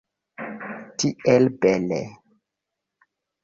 [1.03, 2.01] Tiel bele!